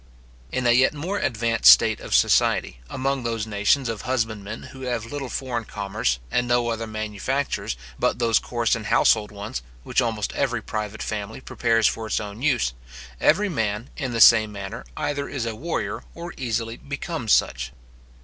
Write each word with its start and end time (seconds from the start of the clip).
In 0.51 0.65
a 0.65 0.71
yet 0.71 0.95
more 0.95 1.19
advanced 1.19 1.71
state 1.71 1.99
of 1.99 2.15
society, 2.15 2.79
among 2.89 3.21
those 3.21 3.45
nations 3.45 3.87
of 3.87 4.01
husbandmen 4.01 4.63
who 4.73 4.81
have 4.81 5.05
little 5.05 5.29
foreign 5.29 5.65
commerce, 5.65 6.17
and 6.31 6.47
no 6.47 6.69
other 6.69 6.87
manufactures 6.87 7.77
but 7.99 8.17
those 8.17 8.39
coarse 8.39 8.73
and 8.75 8.87
household 8.87 9.31
ones, 9.31 9.61
which 9.83 10.01
almost 10.01 10.33
every 10.33 10.63
private 10.63 11.03
family 11.03 11.39
prepares 11.39 11.85
for 11.87 12.07
its 12.07 12.19
own 12.19 12.41
use, 12.41 12.73
every 13.19 13.47
man, 13.47 13.91
in 13.95 14.11
the 14.11 14.19
same 14.21 14.51
manner, 14.51 14.85
either 14.97 15.29
is 15.29 15.45
a 15.45 15.53
warrior, 15.55 16.03
or 16.15 16.33
easily 16.35 16.77
becomes 16.77 17.31
such. 17.31 17.71